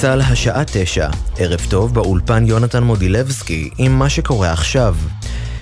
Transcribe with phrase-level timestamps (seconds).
[0.00, 1.08] צה"ל השעה תשע,
[1.38, 4.96] ערב טוב באולפן יונתן מודילבסקי עם מה שקורה עכשיו.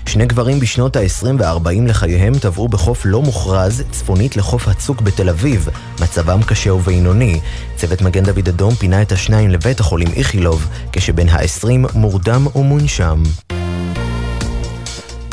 [0.05, 5.69] שני גברים בשנות ה-20 וה-40 לחייהם טבעו בחוף לא מוכרז, צפונית לחוף הצוק בתל אביב.
[6.01, 7.39] מצבם קשה ובינוני.
[7.75, 13.23] צוות מגן דוד אדום פינה את השניים לבית החולים איכילוב, כשבן ה-20 מורדם ומונשם.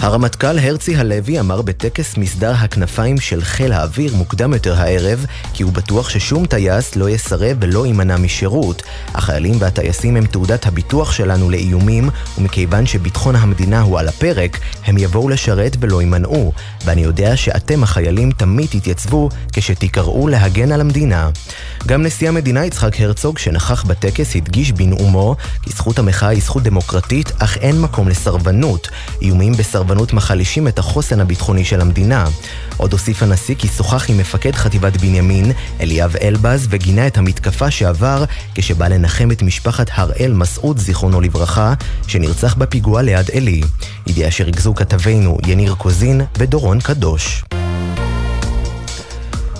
[0.05, 5.73] הרמטכ"ל הרצי הלוי אמר בטקס מסדר הכנפיים של חיל האוויר מוקדם יותר הערב כי הוא
[5.73, 8.83] בטוח ששום טייס לא יסרב ולא יימנע משירות.
[9.15, 15.29] החיילים והטייסים הם תעודת הביטוח שלנו לאיומים ומכיוון שביטחון המדינה הוא על הפרק, הם יבואו
[15.29, 16.53] לשרת ולא יימנעו.
[16.85, 21.31] ואני יודע שאתם החיילים תמיד תתייצבו כשתיקראו להגן על המדינה.
[21.87, 27.33] גם נשיא המדינה יצחק הרצוג שנכח בטקס הדגיש בנאומו כי זכות המחאה היא זכות דמוקרטית
[27.39, 28.89] אך אין מקום לסרבנות.
[29.23, 32.25] איומים בסרבנות הסרבנות מחלישים את החוסן הביטחוני של המדינה.
[32.77, 38.25] עוד הוסיף הנשיא כי שוחח עם מפקד חטיבת בנימין, אליאב אלבז, וגינה את המתקפה שעבר
[38.55, 41.75] כשבא לנחם את משפחת הראל מסעוד, זיכרונו לברכה,
[42.07, 43.61] שנרצח בפיגוע ליד עלי.
[44.07, 47.45] ידיעה שריכזו כתבינו יניר קוזין ודורון קדוש.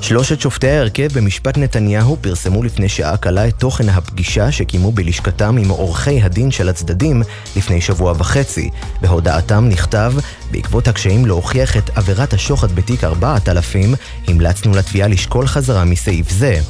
[0.05, 5.69] שלושת שופטי ההרכב במשפט נתניהו פרסמו לפני שעה קלה את תוכן הפגישה שקיימו בלשכתם עם
[5.69, 7.23] עורכי הדין של הצדדים
[7.57, 8.71] לפני שבוע וחצי.
[9.01, 10.13] בהודעתם נכתב,
[10.51, 13.95] בעקבות הקשיים להוכיח את עבירת השוחד בתיק 4000,
[14.29, 16.61] המלצנו לתביעה לשקול חזרה מסעיף זה.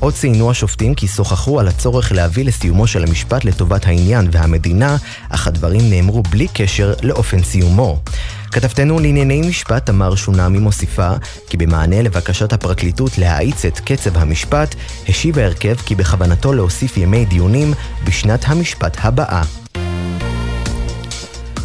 [0.00, 4.96] עוד ציינו השופטים כי שוחחו על הצורך להביא לסיומו של המשפט לטובת העניין והמדינה,
[5.28, 7.98] אך הדברים נאמרו בלי קשר לאופן סיומו.
[8.52, 11.10] כתבתנו לענייני משפט תמר שונמי מוסיפה
[11.48, 14.74] כי במענה לבקשת הפרקליטות להאיץ את קצב המשפט,
[15.08, 17.72] השיב ההרכב כי בכוונתו להוסיף ימי דיונים
[18.04, 19.61] בשנת המשפט הבאה.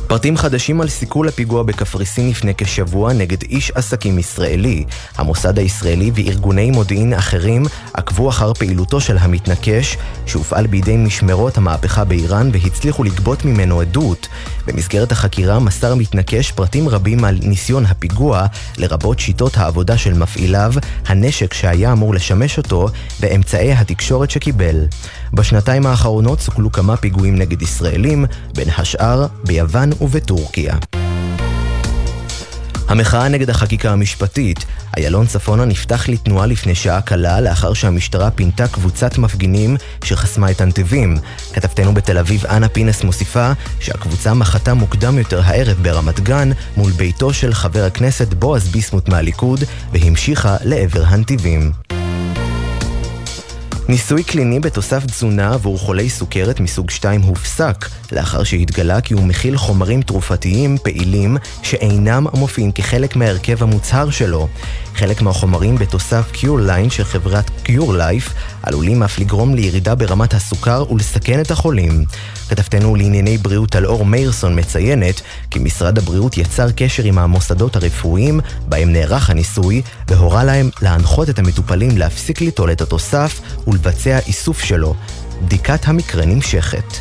[0.08, 4.84] פרטים חדשים על סיכול הפיגוע בקפריסין לפני כשבוע נגד איש עסקים ישראלי.
[5.16, 7.64] המוסד הישראלי וארגוני מודיעין אחרים
[7.94, 14.28] עקבו אחר פעילותו של המתנקש, שהופעל בידי משמרות המהפכה באיראן והצליחו לגבות ממנו עדות.
[14.68, 18.46] במסגרת החקירה מסר המתנקש פרטים רבים על ניסיון הפיגוע,
[18.78, 20.74] לרבות שיטות העבודה של מפעיליו,
[21.08, 22.90] הנשק שהיה אמור לשמש אותו,
[23.20, 24.86] ואמצעי התקשורת שקיבל.
[25.34, 28.26] בשנתיים האחרונות סוכלו כמה פיגועים נגד ישראלים,
[28.56, 30.76] בין השאר ביוון ובטורקיה.
[32.88, 34.66] המחאה נגד החקיקה המשפטית,
[34.98, 41.18] איילון צפונה נפתח לתנועה לפני שעה קלה לאחר שהמשטרה פינתה קבוצת מפגינים שחסמה את הנתיבים.
[41.54, 47.34] כתבתנו בתל אביב אנה פינס מוסיפה שהקבוצה מחתה מוקדם יותר הערב ברמת גן מול ביתו
[47.34, 49.60] של חבר הכנסת בועז ביסמוט מהליכוד
[49.94, 51.72] והמשיכה לעבר הנתיבים.
[53.90, 59.58] ניסוי קליני בתוסף תזונה עבור חולי סוכרת מסוג 2 הופסק, לאחר שהתגלה כי הוא מכיל
[59.58, 64.48] חומרים תרופתיים פעילים שאינם מופיעים כחלק מההרכב המוצהר שלו.
[64.96, 68.34] חלק מהחומרים בתוסף קיורליין של חברת קיורלייף
[68.68, 72.06] עלולים אף לגרום לירידה ברמת הסוכר ולסכן את החולים.
[72.50, 78.40] כתבתנו לענייני בריאות על אור מאירסון מציינת כי משרד הבריאות יצר קשר עם המוסדות הרפואיים
[78.70, 84.96] בהם נערך הניסוי והורה להם להנחות את המטופלים להפסיק ליטול את התוסף ולבצע איסוף שלו.
[85.46, 86.94] בדיקת המקרה נמשכת.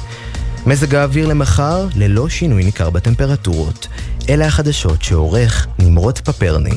[0.67, 3.89] מזג האוויר למחר ללא שינוי ניכר בטמפרטורות.
[4.29, 6.75] אלה החדשות שעורך נמרוד פפרני.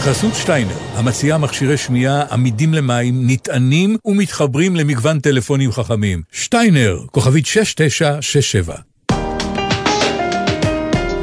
[0.00, 6.22] בחסות שטיינר, המציעה מכשירי שמיעה עמידים למים, נטענים ומתחברים למגוון טלפונים חכמים.
[6.32, 8.74] שטיינר, כוכבית 6967.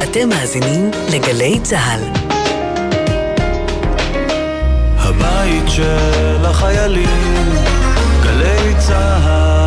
[0.04, 2.02] אתם מאזינים לגלי צה"ל.
[4.98, 7.46] הבית של החיילים,
[8.24, 9.67] גלי צה"ל.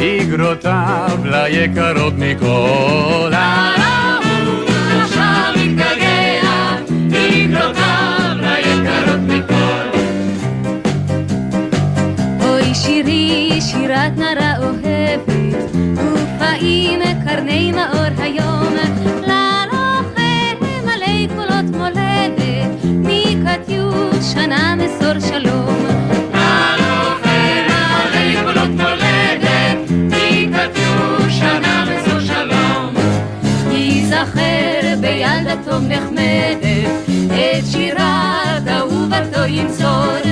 [0.00, 3.30] איגרותיו ליקרות מכל.
[3.32, 6.76] האהוב נפשה מתגעגע,
[7.12, 9.98] איגרותיו ליקרות מכל.
[12.40, 18.74] אוי שירי, שירת נערה אוהבת, ופעים קרני מאור היום,
[19.22, 26.07] ללוחם מלא קולות מולדת, מקטיוש שנה מסור שלום.
[35.64, 36.88] טוב נחמדת,
[37.30, 40.27] את שירת אהובתו ינצור.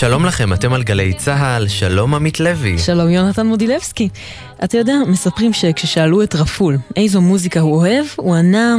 [0.00, 2.78] שלום לכם, אתם על גלי צה"ל, שלום עמית לוי.
[2.78, 4.08] שלום יונתן מודילבסקי.
[4.64, 8.76] אתה יודע, מספרים שכששאלו את רפול איזו מוזיקה הוא אוהב, הוא ענה,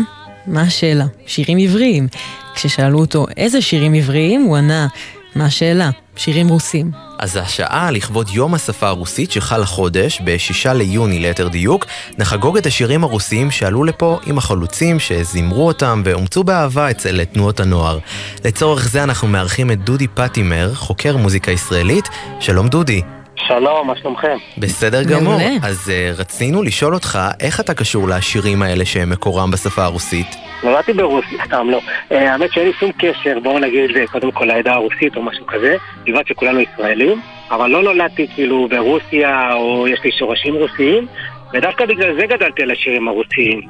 [0.48, 1.06] מה השאלה?
[1.26, 2.08] שירים עבריים.
[2.56, 4.88] כששאלו אותו איזה שירים עבריים, הוא ענה,
[5.36, 5.90] מה השאלה?
[6.16, 6.92] שירים רוסים.
[7.20, 11.86] אז השעה לכבוד יום השפה הרוסית שחל החודש, ב-6 ליוני ליתר דיוק,
[12.18, 18.00] נחגוג את השירים הרוסיים שעלו לפה עם החלוצים שזימרו אותם ואומצו באהבה אצל תנועות הנוער.
[18.46, 22.06] לצורך זה אנחנו מארחים את דודי פטימר, חוקר מוזיקה ישראלית.
[22.40, 23.02] שלום דודי.
[23.48, 24.38] שלום, מה שלומכם?
[24.58, 25.40] בסדר גמור.
[25.64, 30.28] אז uh, רצינו לשאול אותך, איך אתה קשור לשירים האלה שהם מקורם בשפה הרוסית?
[30.64, 31.80] נולדתי ברוסיה, סתם לא.
[32.12, 35.76] אה, האמת שאין לי שום קשר, בואו נגיד קודם כל לעדה הרוסית או משהו כזה,
[36.08, 37.22] לבד שכולנו ישראלים,
[37.52, 41.08] אבל לא נולדתי כאילו ברוסיה או יש לי שורשים רוסיים,
[41.54, 43.62] ודווקא בגלל זה גדלתי על השירים הרוסיים.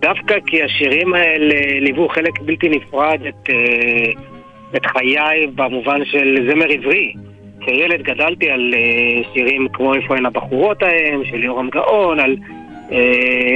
[0.00, 4.22] דווקא כי השירים האלה ליוו חלק בלתי נפרד את, אה,
[4.76, 7.12] את חיי במובן של זמר עברי.
[7.60, 12.36] כילד גדלתי על uh, שירים כמו איפה הן הבחורות ההם, של יורם גאון, על
[12.88, 12.94] uh,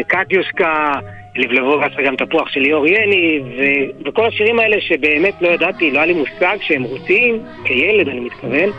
[0.07, 0.93] קטיושקה,
[1.37, 5.99] לבלבו גסה גם תפוח של ליאור יני, ו- וכל השירים האלה שבאמת לא ידעתי, לא
[5.99, 8.71] היה לי מושג שהם רוסיים, כילד אני מתכוון,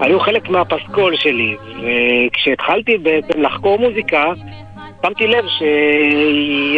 [0.00, 1.56] היו חלק מהפסקול שלי.
[1.82, 4.32] וכשהתחלתי בעצם לחקור מוזיקה,
[5.06, 5.44] שמתי לב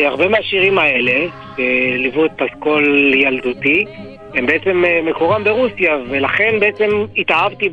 [0.00, 1.26] שהרבה מהשירים האלה,
[1.56, 3.84] שליוו את פסקול ילדותי,
[4.34, 7.68] הם בעצם אה, מקורם ברוסיה, ולכן בעצם התאהבתי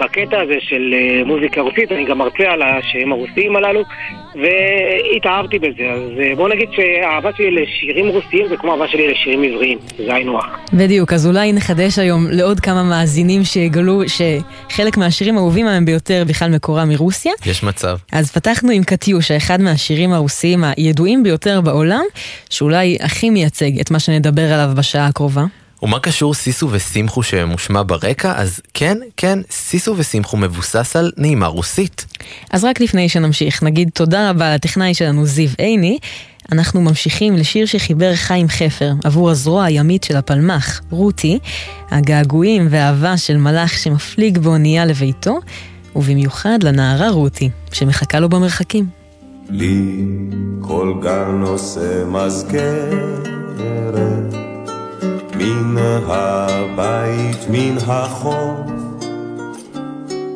[0.00, 3.82] בקטע הזה של אה, מוזיקה רוסית, אני גם מרצה על השירים הרוסיים הללו,
[4.34, 5.90] והתאהבתי בזה.
[5.94, 10.14] אז אה, בוא נגיד שהאהבה שלי לשירים רוסיים זה כמו אהבה שלי לשירים עבריים, זה
[10.14, 10.46] היינו הך.
[10.72, 16.50] בדיוק, אז אולי נחדש היום לעוד כמה מאזינים שיגלו שחלק מהשירים האהובים עליהם ביותר בכלל
[16.50, 17.32] מקורם מרוסיה.
[17.46, 17.96] יש מצב.
[18.12, 22.04] אז פתחנו עם קטיושה, אחד מהשירים הרוסיים הידועים ביותר בעולם,
[22.50, 25.42] שאולי הכי מייצג את מה שנדבר עליו בשעה הקרובה.
[25.82, 28.32] ומה קשור סיסו וסימחו שמושמע ברקע?
[28.36, 32.06] אז כן, כן, סיסו וסימחו מבוסס על נעימה רוסית.
[32.50, 35.98] אז רק לפני שנמשיך, נגיד תודה רבה לטכנאי שלנו זיו עיני.
[36.52, 41.38] אנחנו ממשיכים לשיר שחיבר חיים חפר עבור הזרוע הימית של הפלמ"ח, רותי,
[41.90, 45.38] הגעגועים והאהבה של מלאך שמפליג באונייה לביתו,
[45.96, 48.86] ובמיוחד לנערה רותי, שמחכה לו במרחקים.
[49.48, 50.04] לי
[50.60, 53.30] כל גן עושה מזכרת
[55.40, 55.76] מן
[56.06, 58.60] הבית, מן החוף,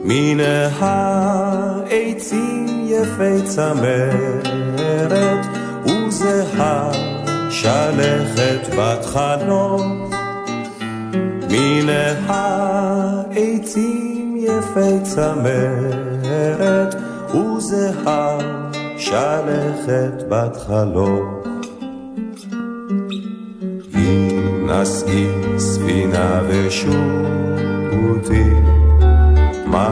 [0.04, 0.40] מן
[0.80, 5.46] העצים יפי צמרת,
[5.86, 6.90] וזהה
[7.50, 9.82] שלכת בת חנוך.
[11.50, 11.88] מן
[12.26, 16.94] העצים יפי צמרת,
[17.34, 18.38] וזהה
[18.96, 21.54] שלכת בת חלום.
[23.96, 25.27] נשאי
[25.58, 28.51] ספינה ושוטי,
[29.67, 29.89] מה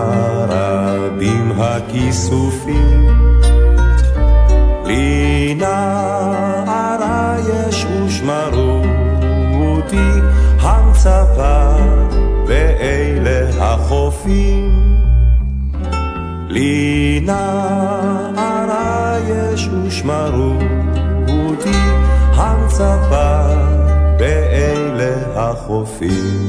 [0.49, 3.07] רבים הכיסופים.
[4.85, 8.83] לי נערה יש ושמרו
[9.61, 10.11] אותי,
[10.61, 11.77] המצפה
[12.47, 14.93] באלה החופים.
[16.49, 20.53] לי נערה יש ושמרו
[21.29, 21.79] אותי,
[22.35, 23.72] המצפה
[25.53, 26.49] החופים.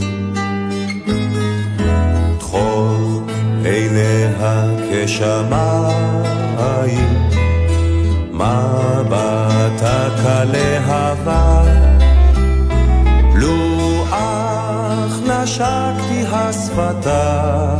[2.39, 3.23] טחול
[3.65, 6.49] עיניה כשמיים,
[8.31, 11.61] מבטה כלהבה.
[13.35, 17.79] לו אך נשקתי השפתיים,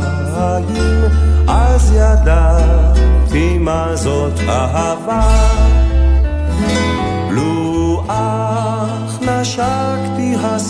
[1.48, 5.22] אז ידעתי מה זאת אהבה.
[7.30, 9.83] לו אך נשקתי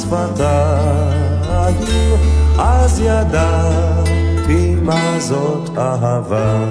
[0.04, 1.40] השפתיים,
[2.58, 6.64] אז ידעתי מה זאת אהבה.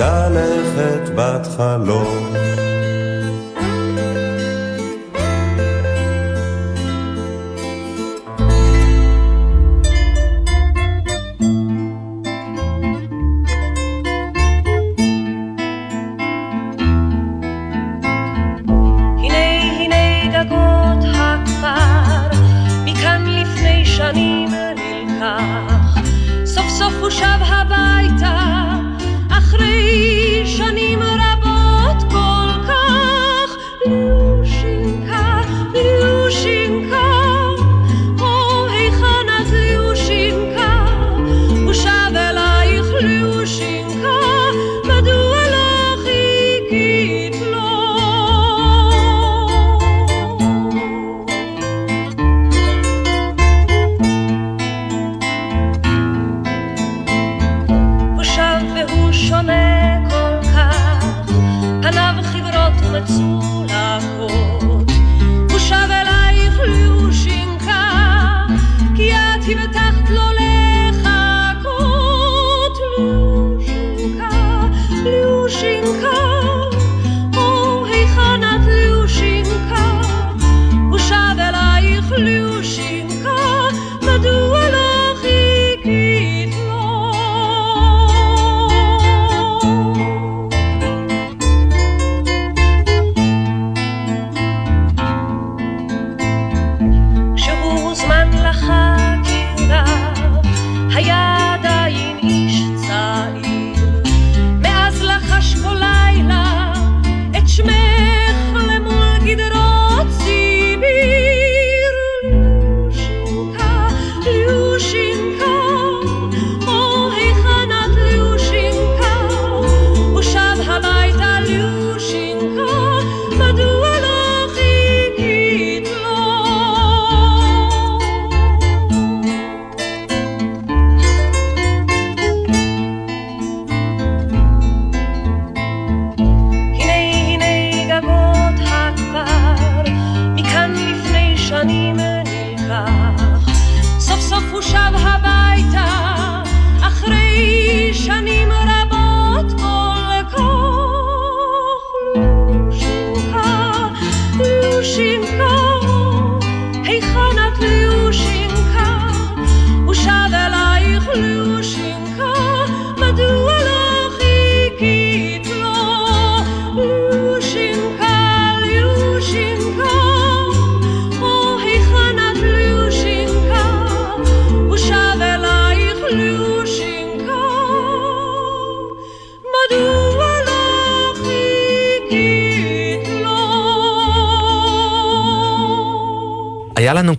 [0.00, 2.19] שלכת בת חלוף.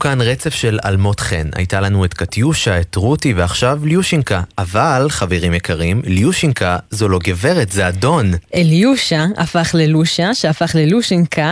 [0.04, 1.48] כאן רצף של אלמות חן.
[1.56, 4.40] הייתה לנו את קטיושה, את רותי ועכשיו ליושינקה.
[4.58, 8.26] אבל, חברים יקרים, ליושינקה זו לא גברת, זה אדון.
[8.56, 11.52] אליושה הפך ללושה, שהפך ללושינקה.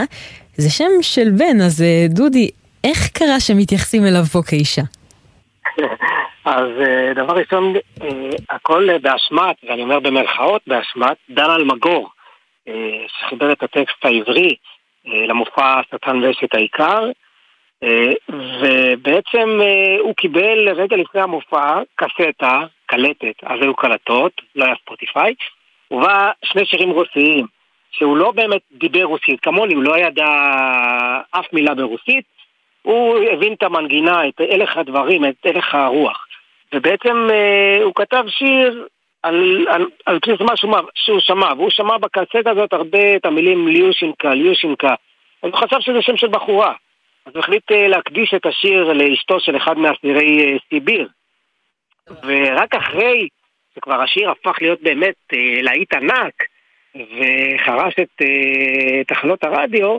[0.53, 2.50] זה שם של בן, אז אה, דודי,
[2.84, 4.82] איך קרה שמתייחסים אליו פה כאישה?
[6.56, 8.08] אז אה, דבר ראשון, אה,
[8.50, 12.10] הכל באשמת, ואני אומר במרכאות באשמת, דן אלמגור,
[13.08, 14.56] שחיבר את הטקסט העברי
[15.27, 17.00] למופע שטן ואשת העיקר.
[17.83, 18.12] אה,
[18.62, 25.33] ובעצם אה, הוא קיבל רגע לפני המופע קסטה, קלטת, אז היו קלטות, לא היה ספוטיפיי,
[25.91, 27.45] ובה שני שירים רוסיים,
[27.91, 30.27] שהוא לא באמת דיבר רוסית, כמוני, הוא לא ידע
[31.31, 32.25] אף מילה ברוסית,
[32.81, 36.25] הוא הבין את המנגינה, את הלך הדברים, את הלך הרוח.
[36.74, 38.88] ובעצם אה, הוא כתב שיר
[39.24, 40.53] על, על, על בסיס מה
[40.95, 44.95] שהוא שמע, והוא שמע בקסטה הזאת הרבה את המילים ליושינקה, ליושינקה.
[45.43, 46.74] אז הוא חשב שזה שם של בחורה.
[47.25, 51.07] אז הוא החליט אה, להקדיש את השיר לאשתו של אחד מאסירי אה, סיביר.
[52.23, 53.27] ורק אחרי
[53.75, 56.33] שכבר השיר הפך להיות באמת אה, להיט ענק
[56.95, 58.21] וחרש את
[59.07, 59.97] תחנות הרדיו,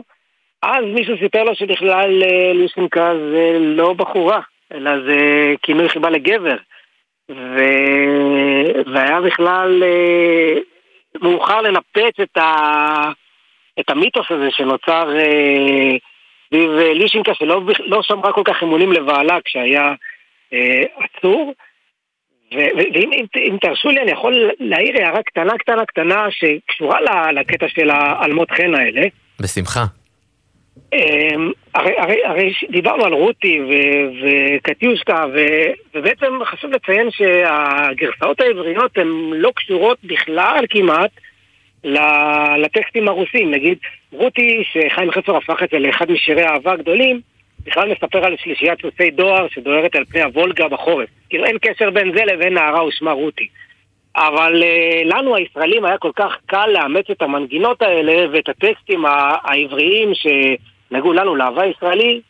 [0.61, 4.39] אז מישהו סיפר לו שבכלל ליוסינקה זה לא בחורה,
[4.73, 5.17] אלא זה
[5.61, 6.55] כינוי חיבה לגבר.
[7.31, 7.59] ו...
[8.93, 9.83] והיה בכלל
[11.21, 13.11] מאוחר לנפץ את, ה...
[13.79, 15.09] את המיתוס הזה שנוצר
[16.51, 19.93] סביב אה, לישינקה שלא לא שמרה כל כך אמונים לבעלה כשהיה
[20.53, 21.53] אה, עצור.
[22.51, 26.97] ואם אם, אם תרשו לי, אני יכול להעיר הערה קטנה קטנה קטנה שקשורה
[27.31, 29.07] לקטע של האלמות חן האלה.
[29.41, 29.83] בשמחה.
[30.93, 33.59] אמ, הרי, הרי, הרי דיברנו על רותי
[34.21, 35.25] וקטיושקה,
[35.93, 41.11] ובעצם חשוב לציין שהגרסאות העבריות הן לא קשורות בכלל כמעט
[42.57, 43.51] לטקסטים הרוסים.
[43.51, 43.77] נגיד,
[44.11, 47.21] רותי, שחיים חפר הפך את זה לאחד משירי האהבה הגדולים,
[47.65, 51.09] בכלל מספר על שלישיית סוסי דואר שדוהרת על פני הוולגה בחורף.
[51.29, 53.47] כאילו אין קשר בין זה לבין נערה ושמה רותי.
[54.15, 59.05] אבל uh, לנו הישראלים היה כל כך קל לאמץ את המנגינות האלה ואת הטקסטים
[59.43, 62.21] העבריים שנגעו לנו לאהבה ישראלי,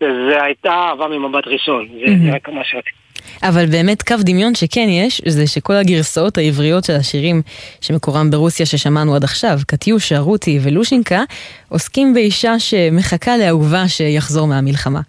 [0.00, 2.30] זה הייתה אהבה ממבט ראשון, זה, mm-hmm.
[2.30, 2.97] זה רק מה שרציתי.
[3.42, 7.42] אבל באמת קו דמיון שכן יש, זה שכל הגרסאות העבריות של השירים
[7.80, 11.22] שמקורם ברוסיה ששמענו עד עכשיו, קטיושה, רותי ולושינקה,
[11.68, 15.00] עוסקים באישה שמחכה לאהובה שיחזור מהמלחמה.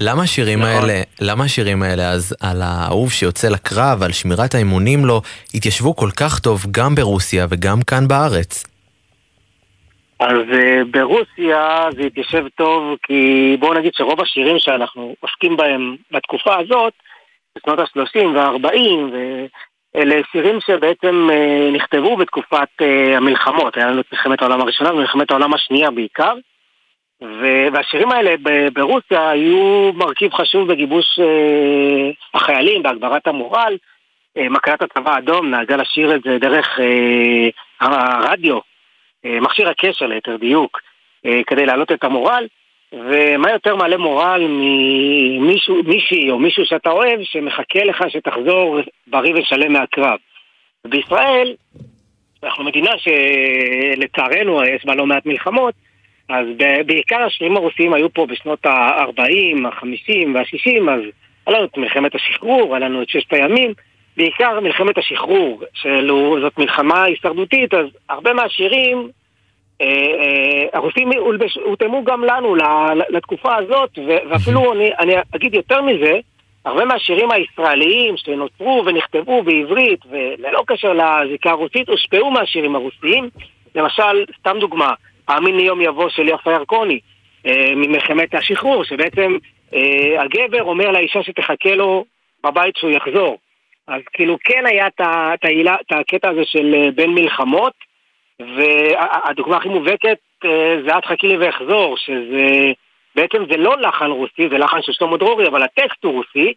[0.00, 0.70] למה השירים נכון.
[0.70, 5.20] האלה, למה השירים האלה אז על האהוב שיוצא לקרב, על שמירת האמונים לו,
[5.54, 8.64] התיישבו כל כך טוב גם ברוסיה וגם כאן בארץ?
[10.20, 16.54] אז uh, ברוסיה זה התיישב טוב כי בואו נגיד שרוב השירים שאנחנו עוסקים בהם בתקופה
[16.58, 16.92] הזאת,
[17.58, 19.14] בשנות ה-30 וה-40,
[19.94, 25.30] ואלה שירים שבעצם uh, נכתבו בתקופת uh, המלחמות, היה לנו את מלחמת העולם הראשונה ומלחמת
[25.30, 26.34] העולם השנייה בעיקר.
[27.72, 28.34] והשירים האלה
[28.72, 33.76] ברוסיה היו מרכיב חשוב בגיבוש אה, החיילים, בהגברת המורל.
[34.36, 37.48] אה, מכת הצבא האדום נהגה לשיר את זה דרך אה,
[37.80, 38.58] הרדיו,
[39.24, 40.80] מכשיר הקשר ליתר דיוק,
[41.46, 42.46] כדי להעלות את המורל.
[42.92, 44.46] ומה יותר מעלה מורל
[45.40, 50.18] ממישהי או מישהו שאתה אוהב שמחכה לך שתחזור בריא ושלם מהקרב.
[50.86, 51.54] בישראל,
[52.42, 55.74] אנחנו מדינה שלצערנו יש בה לא מעט מלחמות,
[56.28, 56.46] אז
[56.86, 61.00] בעיקר השירים הרוסיים היו פה בשנות ה-40, ה-50 וה-60, אז
[61.46, 63.72] היה לנו את מלחמת השחרור, היה לנו את ששת הימים,
[64.16, 69.08] בעיקר מלחמת השחרור, שזאת מלחמה הישרדותית, אז הרבה מהשירים,
[70.72, 71.10] הרוסים
[71.64, 72.56] הותאמו גם לנו
[73.08, 76.18] לתקופה הזאת, ואפילו אני, אני אגיד יותר מזה,
[76.64, 83.28] הרבה מהשירים הישראליים שנוצרו ונכתבו בעברית, וללא קשר לזיקה הרוסית, הושפעו מהשירים הרוסיים.
[83.74, 84.94] למשל, סתם דוגמה,
[85.28, 86.98] האמין לי יום יבוא של יפה ירקוני,
[87.46, 89.36] אה, ממלחמת השחרור, שבעצם
[89.74, 92.04] אה, הגבר אומר לאישה שתחכה לו
[92.44, 93.38] בבית שהוא יחזור.
[93.88, 95.00] אז כאילו כן היה את
[95.90, 97.72] הקטע הזה של אה, בין מלחמות,
[98.56, 102.72] והדוגמה הכי מובהקת אה, זה את חכי לי ואחזור, שזה
[103.16, 106.52] בעצם זה לא לחן רוסי, זה לחן של שלמה דרורי, אבל הטקסט הוא רוסי,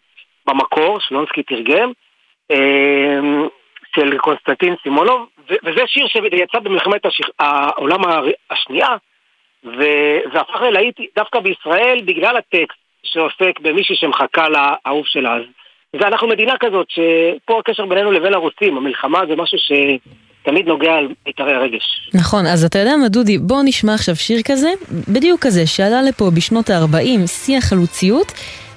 [0.46, 1.92] במקור, שלונסקי תרגם.
[2.50, 3.46] אה,
[3.96, 5.28] של קונסטנטין סימונוב,
[5.64, 7.26] וזה שיר שיצא במלחמת השיח...
[7.38, 8.00] העולם
[8.50, 8.88] השנייה,
[9.64, 15.34] וזה הפך ללהיט דווקא בישראל בגלל הטקסט שעוסק במישהי שמחכה לאהוב שלה.
[15.34, 15.42] אז
[15.94, 19.72] ואנחנו מדינה כזאת, שפה הקשר בינינו לבין הרוסים, המלחמה זה משהו ש...
[20.46, 22.10] תמיד נוגע על מיתרי הרגש.
[22.14, 24.68] נכון, אז אתה יודע מה, דודי, בוא נשמע עכשיו שיר כזה,
[25.08, 28.32] בדיוק כזה, שעלה לפה בשנות ה-40, שיא החלוציות,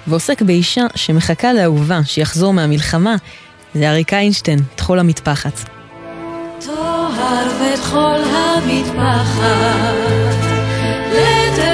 [0.06, 3.16] ועוסק באישה שמחכה לאהובה, שיחזור מהמלחמה,
[3.74, 5.70] זה אריק איינשטיין, טחול המטפחת.
[6.66, 9.90] טוהר וטחול המטפחת
[11.10, 11.69] כל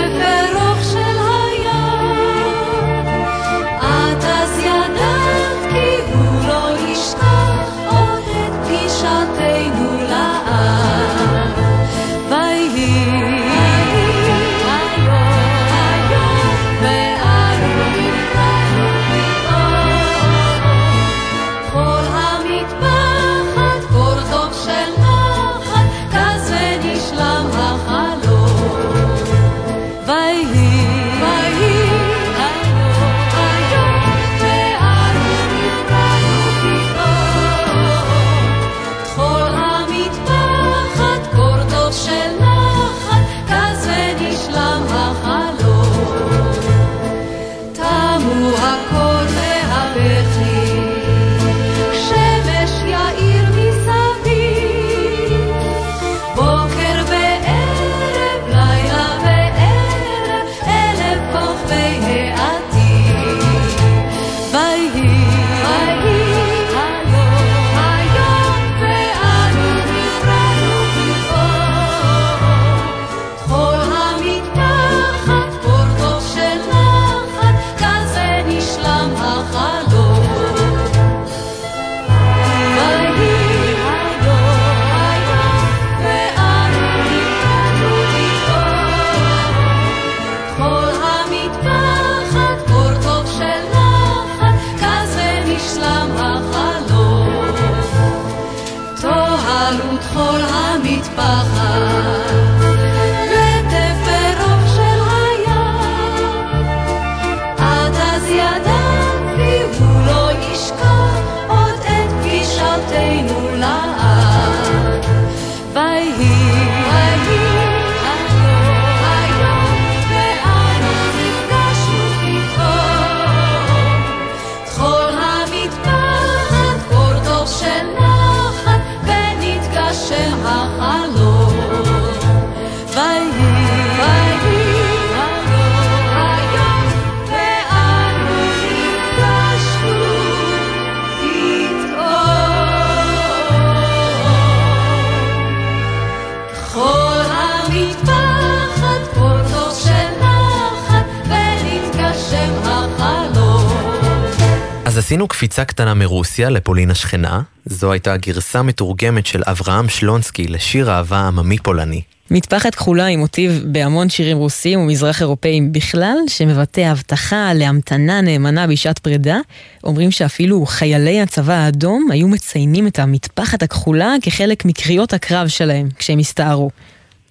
[154.97, 157.43] אז עשינו קפיצה קטנה מרוסיה לפולין השכנה.
[157.67, 162.03] זו הייתה גרסה מתורגמת של אברהם שלונסקי לשיר אהבה עממי פולני.
[162.31, 168.99] מטפחת כחולה עם מוטיב בהמון שירים רוסיים ומזרח אירופאים בכלל, שמבטא הבטחה להמתנה נאמנה בשעת
[168.99, 169.39] פרידה.
[169.85, 176.19] אומרים שאפילו חיילי הצבא האדום היו מציינים את המטפחת הכחולה כחלק מקריאות הקרב שלהם כשהם
[176.19, 176.71] הסתערו.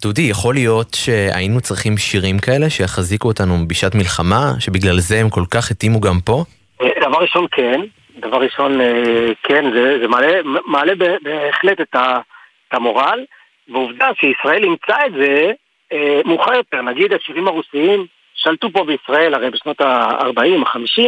[0.02, 5.44] דודי, יכול להיות שהיינו צריכים שירים כאלה שיחזיקו אותנו בשעת מלחמה, שבגלל זה הם כל
[5.50, 6.44] כך התאימו גם פה?
[6.82, 7.82] דבר ראשון כן,
[8.20, 12.20] דבר ראשון אה, כן, זה, זה מעלה, מעלה בהחלט את, ה,
[12.68, 13.26] את המורל,
[13.68, 15.52] ועובדה שישראל אימצה את זה
[15.94, 21.04] אה, מאוחר יותר, נגיד השירים הרוסיים שלטו פה בישראל הרי בשנות ה-40, ה-50,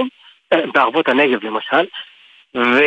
[0.54, 1.86] אה, בערבות הנגב למשל,
[2.56, 2.80] ו,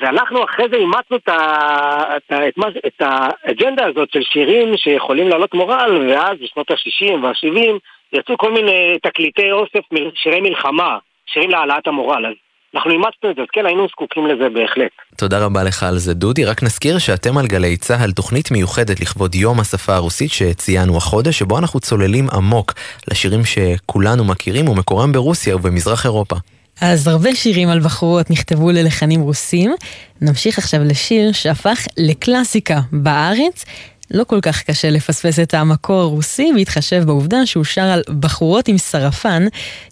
[0.00, 5.54] ואנחנו אחרי זה אימצנו את, ה, את, את, את האג'נדה הזאת של שירים שיכולים לעלות
[5.54, 7.78] מורל, ואז בשנות ה-60 וה-70
[8.12, 9.80] יצאו כל מיני תקליטי אוסף,
[10.14, 10.98] שירי מלחמה,
[11.32, 12.26] שירים להעלאת המורל.
[12.26, 12.32] אז
[12.74, 14.90] אנחנו אימצנו את זה, אז כן, היינו זקוקים לזה בהחלט.
[15.16, 16.44] תודה רבה לך על זה, דודי.
[16.44, 21.58] רק נזכיר שאתם על גלי צה"ל תוכנית מיוחדת לכבוד יום השפה הרוסית שציינו החודש, שבו
[21.58, 22.74] אנחנו צוללים עמוק
[23.10, 26.36] לשירים שכולנו מכירים ומקורם ברוסיה ובמזרח אירופה.
[26.80, 29.74] אז הרבה שירים על בחורות נכתבו ללחנים רוסים.
[30.20, 33.64] נמשיך עכשיו לשיר שהפך לקלאסיקה בארץ.
[34.10, 38.78] לא כל כך קשה לפספס את המקור הרוסי, בהתחשב בעובדה שהוא שר על בחורות עם
[38.78, 39.46] שרפן,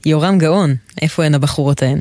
[0.06, 0.74] יורם גאון.
[1.02, 2.00] איפה הן הבחורות ההן?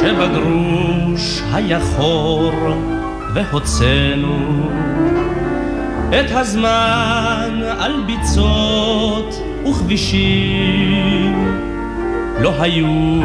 [0.00, 2.52] שבגרוש היה חור
[3.34, 4.70] והוצאנו
[6.08, 9.34] את הזמן על ביצות
[9.70, 11.54] וכבישים.
[12.40, 13.20] לא היו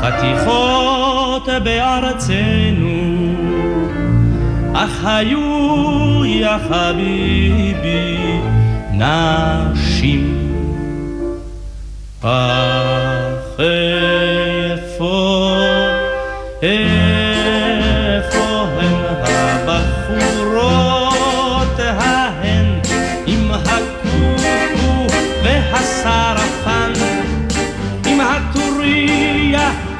[0.00, 3.00] חתיכות בארצנו
[4.74, 8.16] אך היו יא חביבי
[8.92, 10.36] נשים.
[12.22, 13.60] אך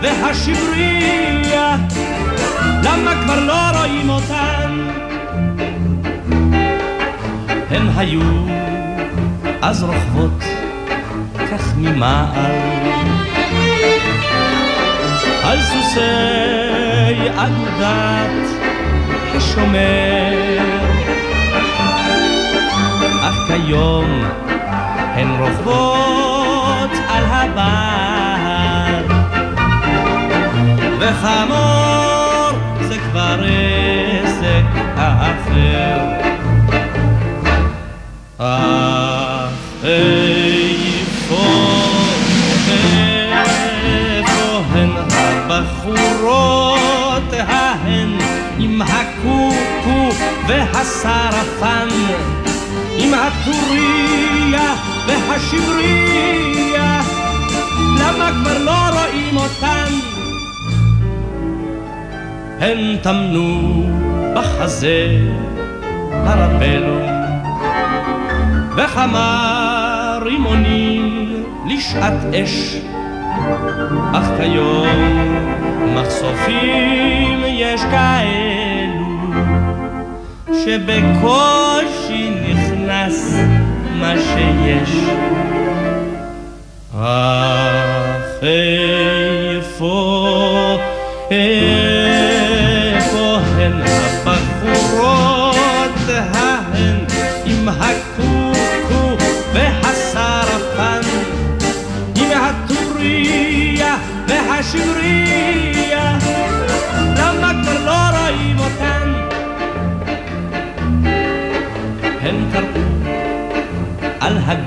[0.02, 1.76] והשבריה,
[2.84, 4.88] למה כבר לא רואים אותן?
[7.70, 8.20] הן היו
[9.62, 10.42] אז רוכבות
[11.50, 12.80] כך ממעל
[15.44, 16.00] על סוסי
[17.36, 18.46] אגודת
[19.36, 20.58] השומר
[23.22, 24.24] אך כיום
[25.14, 27.99] הן רוכבות על הבר
[31.10, 32.50] וחמור
[32.88, 33.40] זה כבר
[34.22, 34.64] עסק
[34.96, 35.98] אחר
[38.38, 39.50] אך
[39.84, 41.44] איפה,
[44.72, 44.90] הן
[45.50, 48.18] הבחורות ההן
[48.58, 50.08] עם הקוקו
[50.46, 51.88] והסרפן,
[52.98, 54.74] עם הטוריה
[55.06, 57.02] והשבריה,
[57.98, 60.09] למה כבר לא רואים אותן?
[62.60, 63.82] הן טמנו
[64.34, 65.06] בחזה
[66.24, 67.10] פרבלום
[68.76, 71.26] וכמה רימונים
[71.66, 72.76] לשעת אש.
[74.12, 74.86] אך כיום
[75.94, 79.32] מחשופים יש כאלו
[80.64, 83.34] שבקושי נכנס
[84.00, 85.04] מה שיש.
[86.94, 88.44] אך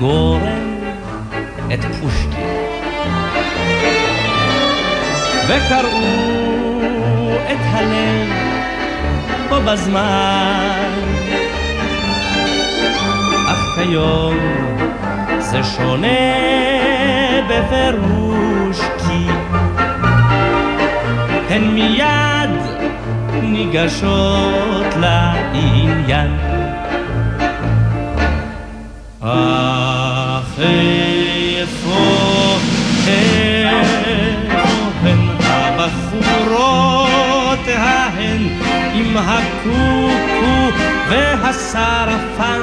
[0.03, 0.79] הגורן
[1.73, 2.65] את פושקין,
[5.47, 6.09] וקראו
[7.51, 8.29] את הלב
[9.49, 10.89] בו בזמן.
[13.47, 14.37] אך כיום
[15.39, 16.07] זה שונה
[17.49, 19.27] בפירוש כי
[21.49, 22.59] הן מיד
[23.41, 26.62] ניגשות לעניין.
[39.63, 40.71] הקוקו
[41.09, 42.61] והשרפן,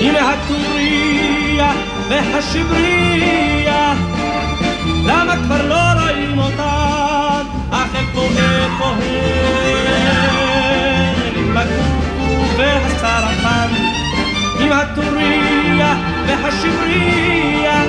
[0.00, 1.72] עם הטוריה
[2.08, 3.94] והשבריה,
[5.04, 7.42] למה כבר לא רואים אותן?
[7.70, 9.74] אך איפה, איפה הן
[11.36, 13.68] עם הקוקו והשרפן,
[14.60, 15.94] עם הטוריה
[16.26, 17.82] והשבריה,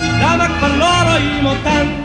[0.00, 2.03] למה כבר לא רואים אותן?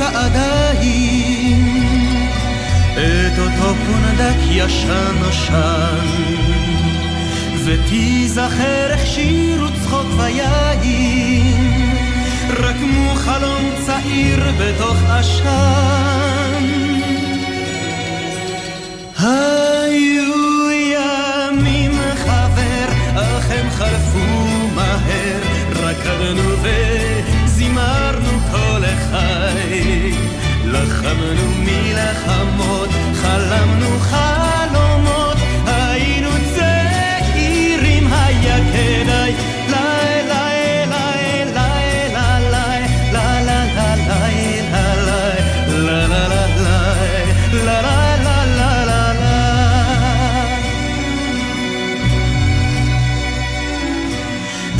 [0.00, 1.90] תמצא עדיין.
[2.92, 6.06] את אותו פונדק ישן נושן
[7.64, 11.80] ותיזכר איך שיר וצחוק ויין
[12.50, 16.64] רקמו חלום צעיר בתוך עשן.
[19.18, 25.40] היו ימים חבר אך הם חלפו מהר
[25.82, 29.39] רקדנו וזימרנו כל החי
[30.64, 39.50] לחמנו מלחמות, חלמנו חלומות, היינו צעירים, היה כדאי.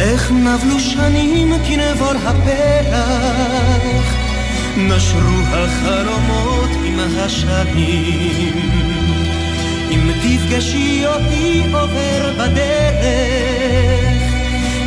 [0.00, 3.89] איך נבלו שנים כנבור הפרח
[5.11, 8.70] נשרו החלומות עם השנים.
[9.90, 14.05] אם תפגשי אותי עובר בדרך,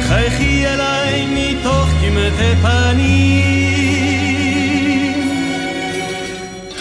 [0.07, 3.33] חייכי אליי מתוך קמטי פנים.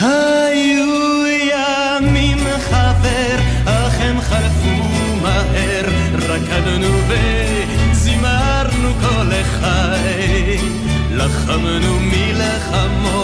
[0.01, 2.39] היו ימים
[2.71, 4.83] חבר, אך הם חלפו
[5.23, 5.85] מהר,
[6.29, 10.83] רקדנו וזימרנו כל החי.
[11.15, 13.22] לחמנו מלחמות,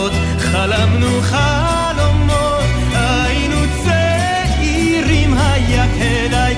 [0.78, 2.64] הגשמנו חלומות,
[2.94, 6.54] היינו צעירים, היה כדאי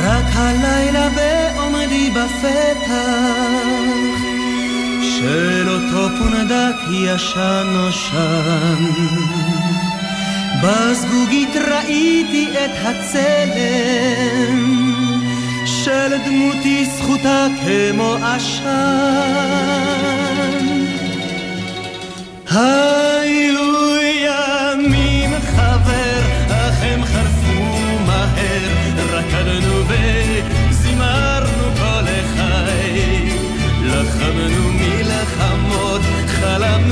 [0.00, 3.27] רק הלילה בעומדי בפתח
[6.28, 8.84] פונדק ישן נושן.
[10.62, 14.58] בזגוגית ראיתי את הצלם
[15.64, 18.68] של דמותי זכותה כמו עשן.
[22.50, 23.97] היו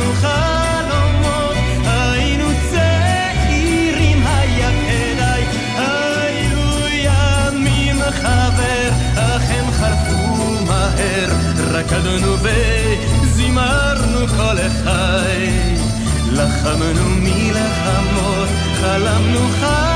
[0.03, 1.57] חלומות,
[8.13, 8.91] חבר,
[11.59, 15.47] רקדנו וזימרנו כל החי.
[16.31, 18.49] לחמנו מלחמות,
[18.81, 19.96] חלמנו חלומות,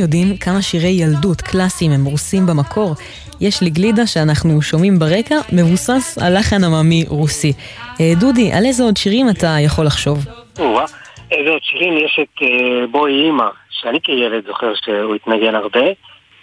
[0.00, 2.94] יודעים כמה שירי ילדות קלאסיים הם רוסים במקור?
[3.40, 7.52] יש לי גלידה שאנחנו שומעים ברקע, מבוסס על לחן עממי רוסי.
[8.00, 10.18] אה, דודי, על איזה עוד שירים אתה יכול לחשוב?
[11.30, 15.86] איזה עוד שירים יש את אה, בואי אימא, שאני כילד זוכר שהוא התנגן הרבה.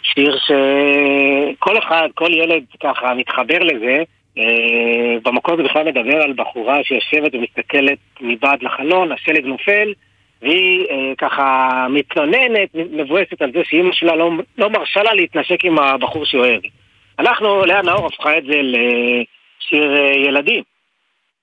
[0.03, 4.03] שיר שכל אחד, כל ילד ככה מתחבר לזה.
[4.37, 9.93] אה, במקור זה בכלל מדבר על בחורה שיושבת ומסתכלת מבעד לחלון, השלג נופל,
[10.41, 15.79] והיא אה, ככה מתלוננת, מבואסת על זה שאימא שלה לא, לא מרשה לה להתנשק עם
[15.79, 16.71] הבחור שהיא אוהבת.
[17.19, 20.63] אנחנו, לאה נאור הפכה את זה לשיר אה, ילדים.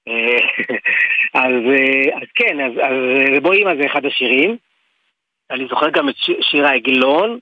[0.09, 0.39] אה,
[1.45, 4.57] אז, אה, אז כן, אז, אז בואי אימא זה אחד השירים.
[5.51, 7.39] אני זוכר גם את שיר, העגלון,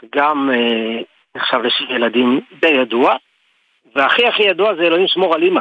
[0.00, 1.02] שגם אה,
[1.34, 3.16] נחשב לשיר ילדים די ידוע.
[3.94, 5.60] והכי הכי ידוע זה אלוהים שמור על אימא.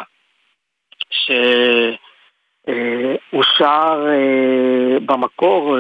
[2.66, 5.78] שהוא שר אה, במקור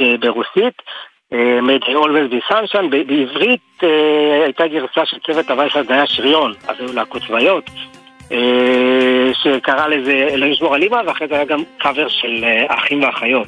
[0.00, 0.82] אה, ברוסית,
[1.32, 3.82] אה, made always be sunshine, בעברית
[4.44, 7.70] הייתה גרסה של צוות הווייס היה שריון, אז היו להקות צבאיות,
[9.32, 13.46] שקרא לזה אלוהים שמור על אימא, ואחרי זה היה גם קאבר של אחים ואחיות.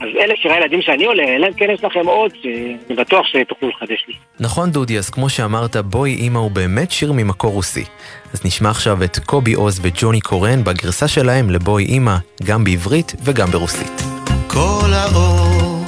[0.00, 3.68] אז אלה שירי הילדים שאני עולה, אלא אם כן יש לכם עוד, שאני בטוח שתוכלו
[3.68, 4.14] לחדש לי.
[4.40, 7.84] נכון דודי, אז כמו שאמרת, בואי אימא הוא באמת שיר ממקור רוסי.
[8.32, 13.50] אז נשמע עכשיו את קובי עוז וג'וני קורן בגרסה שלהם לבואי אימא, גם בעברית וגם
[13.50, 14.02] ברוסית.
[14.46, 15.84] כל האור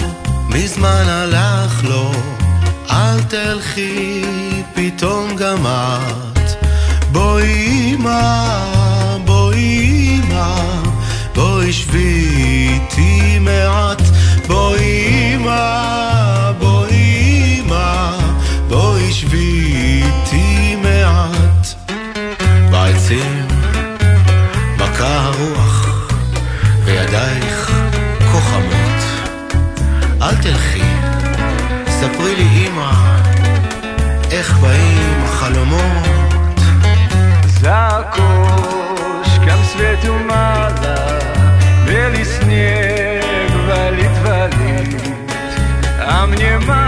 [0.48, 2.10] מזמן הלך לו,
[2.90, 4.22] אל תלכי
[4.74, 6.66] פתאום גם את.
[7.12, 8.75] בואי אימא,
[11.66, 12.28] בואי שבי
[12.68, 14.02] איתי מעט,
[14.46, 18.10] בואי אמא, בואי אמא,
[18.68, 21.66] בואי שבי איתי מעט.
[22.70, 23.46] בעצים
[24.76, 25.88] מכה הרוח,
[26.84, 27.70] וידייך
[28.18, 29.02] כה חמות.
[30.22, 30.82] אל תלכי,
[31.88, 32.92] ספרי לי אמא,
[34.30, 36.60] איך באים החלומות.
[37.46, 38.46] זעקו,
[39.24, 40.85] שכם סווטו מלא
[46.36, 46.85] mnie ma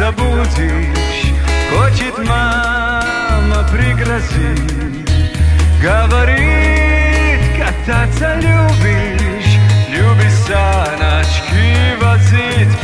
[0.00, 1.34] забудешь.
[1.70, 5.06] Хочет мама пригрозить.
[5.82, 9.58] Говорит, кататься любишь.
[9.90, 12.74] Любишь саночки возить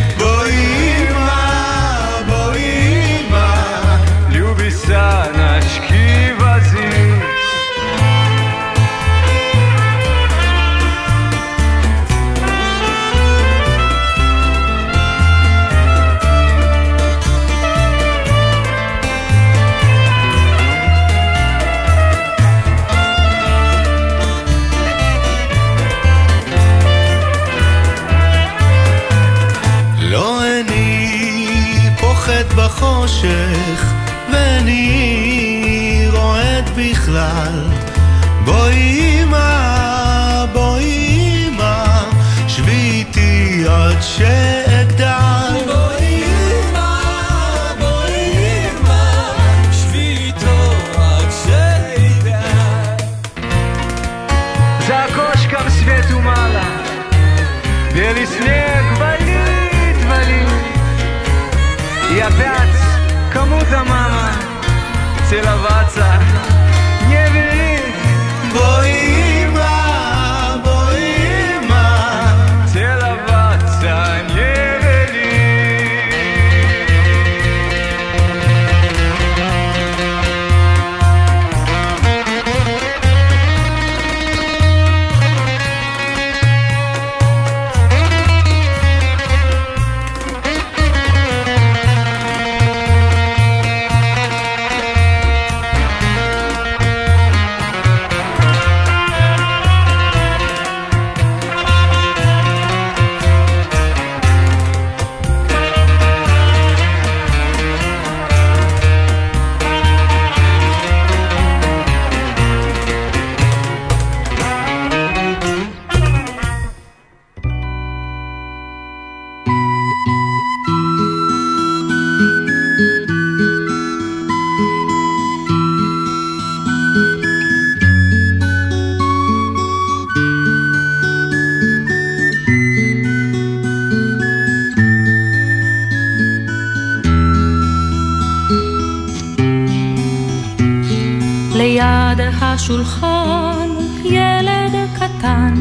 [142.57, 143.69] השולחן
[144.05, 145.55] ילד קטן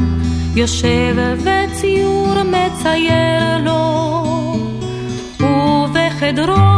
[0.55, 4.05] יושב וציור מצייר לו.
[5.39, 6.74] ובחדרו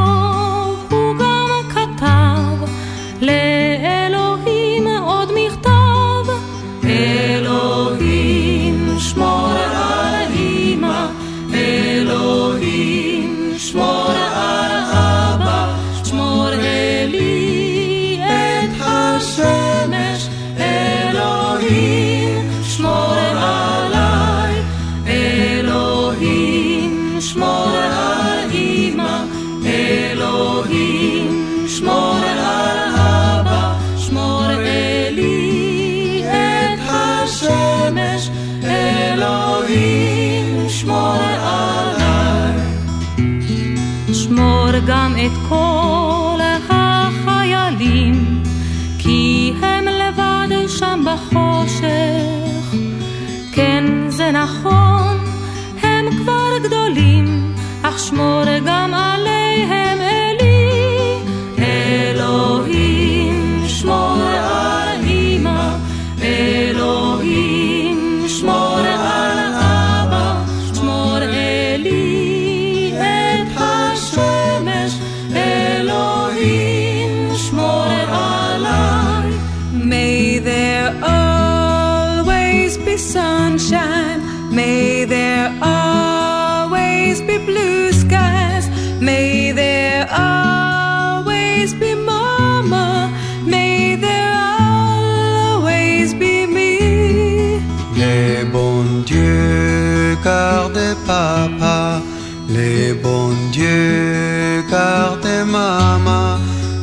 [101.07, 102.01] papa.
[102.49, 106.37] Les bons dieux gardez maman,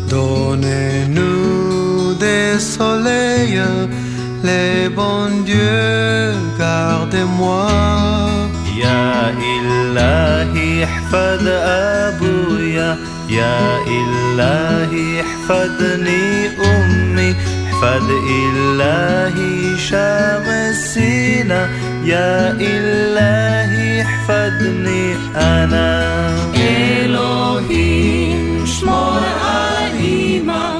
[0.08, 3.62] donnez-nous des soleils.
[4.42, 7.94] Les bons dieux gardez-moi.
[18.28, 21.68] إلهي شمسنا
[22.04, 26.36] يا إلهي احفظني أنا.
[26.54, 28.36] إلهي
[28.66, 30.73] شمر عليمك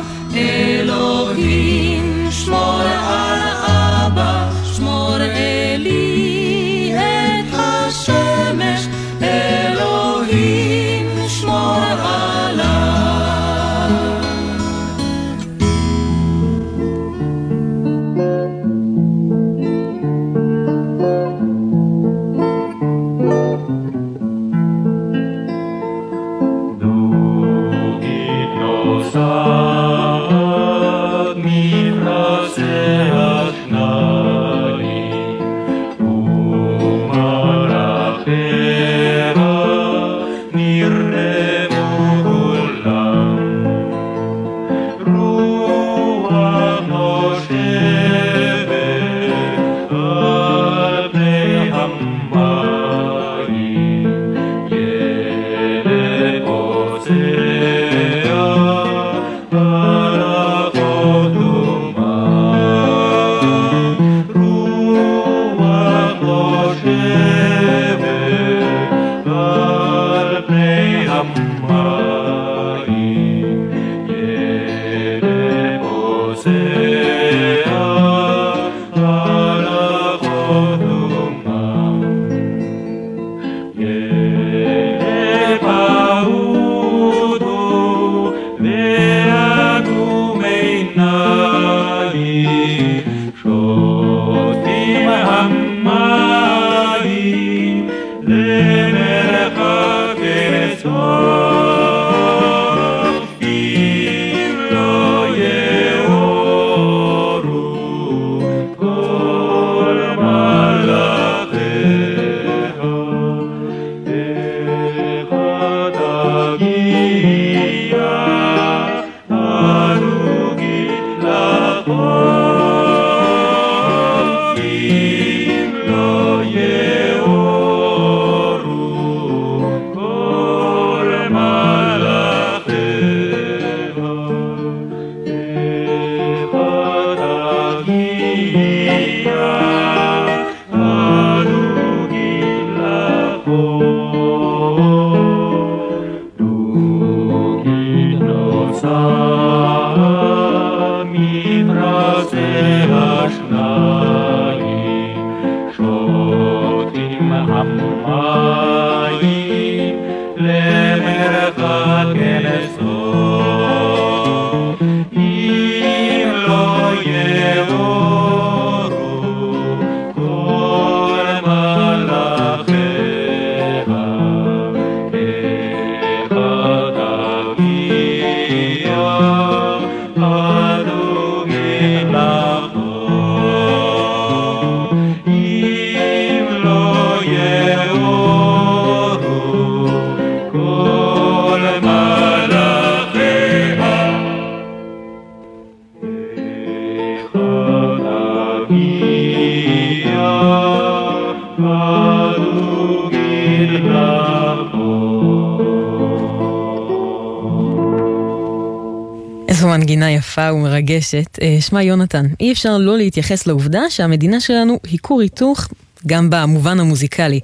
[210.34, 211.38] יפה ומרגשת.
[211.42, 215.68] אה, שמע יונתן, אי אפשר לא להתייחס לעובדה שהמדינה שלנו היא כור היתוך
[216.06, 217.40] גם במובן המוזיקלי.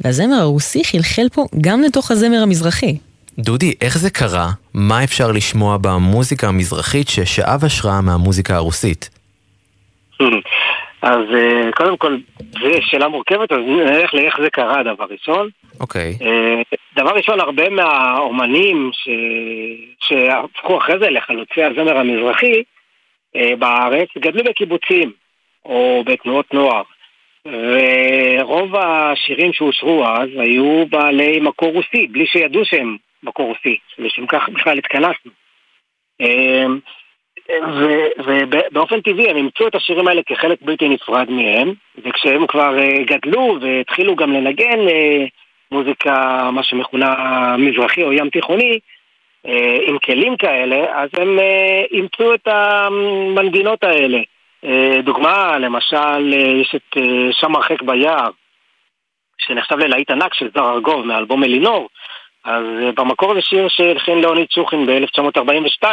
[0.00, 2.96] והזמר הרוסי חלחל פה גם לתוך הזמר המזרחי.
[3.38, 4.52] דודי, איך זה קרה?
[4.74, 9.10] מה אפשר לשמוע במוזיקה המזרחית ששאב השראה מהמוזיקה הרוסית?
[11.04, 15.48] אז אה, קודם כל, זו שאלה מורכבת, אז נלך לאיך זה קרה, דבר ראשון.
[15.80, 16.18] אוקיי.
[16.22, 16.62] אה,
[16.96, 19.08] דבר ראשון, הרבה מהאומנים ש...
[20.00, 22.62] שהפכו אחרי זה לחלוצי הזמר המזרחי
[23.36, 25.12] אה, בארץ, גדלו בקיבוצים
[25.64, 26.82] או בתנועות נוער.
[27.46, 34.48] ורוב השירים שאושרו אז היו בעלי מקור רוסי, בלי שידעו שהם מקור רוסי, לשם כך
[34.48, 35.32] בכלל התכנסנו.
[38.24, 41.72] ובאופן טבעי הם אימצו את השירים האלה כחלק בלתי נפרד מהם,
[42.04, 45.24] וכשהם כבר אה, גדלו והתחילו גם לנגן אה,
[45.72, 47.14] מוזיקה, מה שמכונה
[47.58, 48.78] מזרחי או ים תיכוני,
[49.46, 51.38] אה, עם כלים כאלה, אז הם
[51.92, 54.18] אימצו את המנגינות האלה.
[55.02, 56.96] דוגמה, למשל, יש את
[57.32, 58.30] שם הרחק ביער,
[59.38, 61.88] שנחשב ללהיט ענק של זר ארגוב מאלבום אלינור,
[62.44, 62.64] אז
[62.96, 65.88] במקור זה שיר שהלחין לאוניד שוחין ב-1942.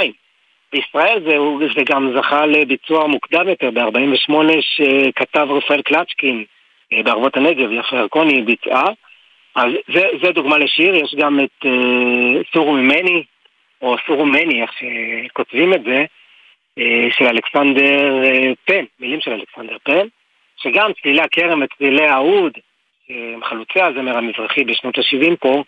[0.71, 1.37] בישראל זה,
[1.75, 6.43] זה גם זכה לביצוע מוקדם יותר ב-48 שכתב רפאל קלצ'קין
[6.93, 8.87] אה, בערבות הנגב, יפה ירקוני ביצעה.
[9.55, 13.23] אז זה, זה דוגמה לשיר, יש גם את uh, סורו ממני,
[13.81, 16.05] או סורו מני, איך שכותבים את זה,
[16.79, 16.83] uh,
[17.17, 20.07] של אלכסנדר uh, פן, מילים של אלכסנדר פן,
[20.57, 22.57] שגם צלילי הכרם וצלילי האוד,
[23.43, 25.63] חלוצי הזמר המזרחי בשנות ה-70 פה,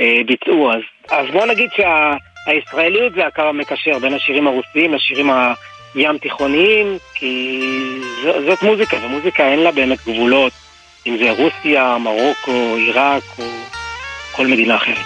[0.00, 0.72] uh, ביצעו.
[0.72, 0.80] אז,
[1.10, 2.14] אז בואו נגיד שה...
[2.46, 5.30] הישראליות זה הקו המקשר בין השירים הרוסיים לשירים
[5.94, 7.60] הים תיכוניים, כי
[8.22, 10.52] ז, זאת מוזיקה, ומוזיקה אין לה באמת גבולות,
[11.06, 13.44] אם זה רוסיה, מרוקו, עיראק או
[14.32, 14.96] כל מדינה אחרת.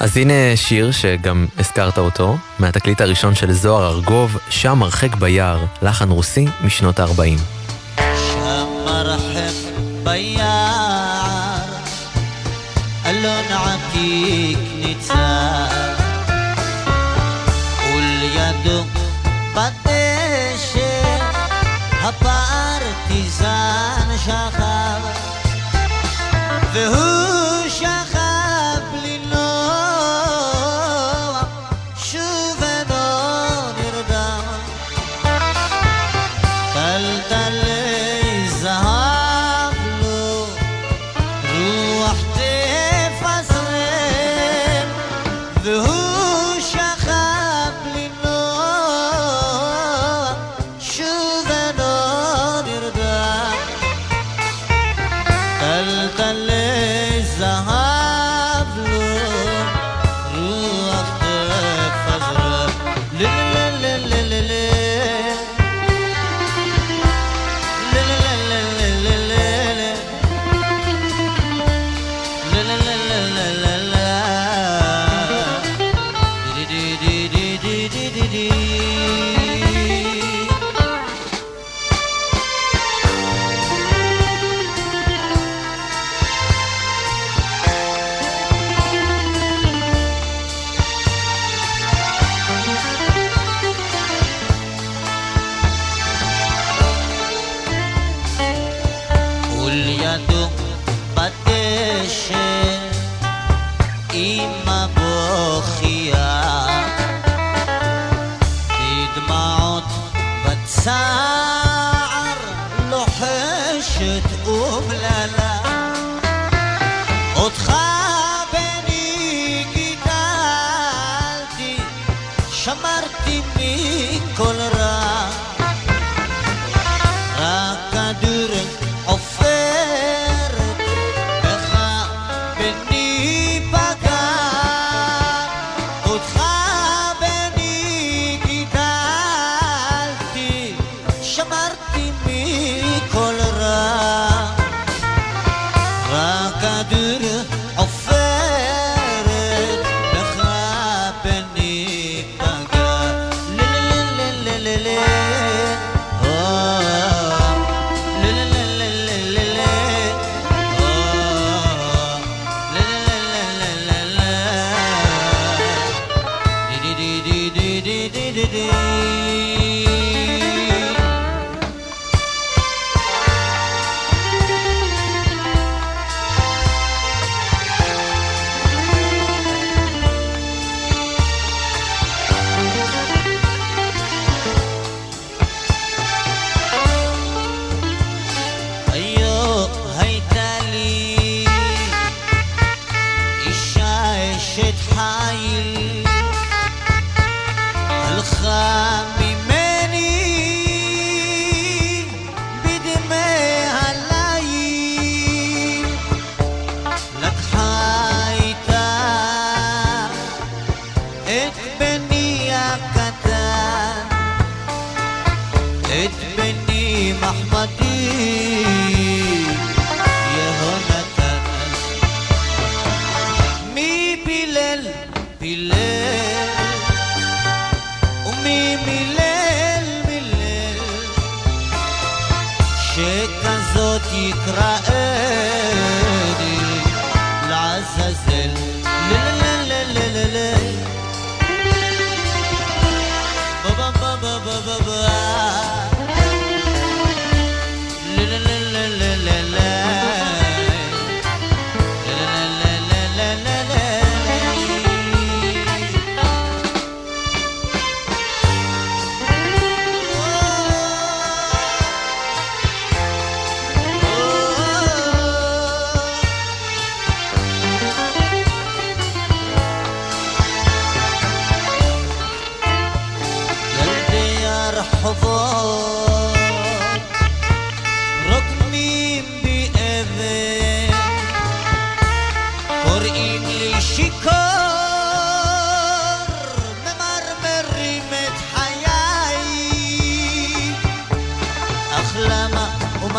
[0.00, 6.10] אז הנה שיר שגם הזכרת אותו, מהתקליט הראשון של זוהר ארגוב, שם הרחק ביער, לחן
[6.10, 7.40] רוסי משנות ה-40.
[7.96, 9.70] שם הרחק
[10.04, 10.55] ביער,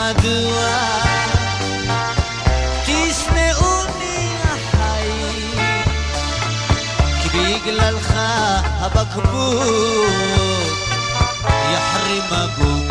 [0.08, 0.68] ומדוע
[2.86, 5.60] תשנאוני החיים
[7.22, 8.14] כי בגללך
[8.82, 10.10] הבקבוק
[11.74, 12.87] יחרים הגוף